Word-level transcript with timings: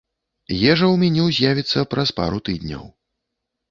Ежа 0.71 0.87
ў 0.93 1.03
меню 1.03 1.25
з'явіцца 1.41 1.87
праз 1.95 2.09
пару 2.23 2.45
тыдняў. 2.47 2.83